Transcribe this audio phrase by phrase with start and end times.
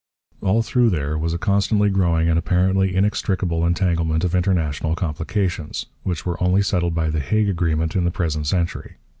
[0.41, 6.25] All through there was a constantly growing and apparently inextricable entanglement of international complications, which
[6.25, 8.95] were only settled by The Hague agreement in the present century.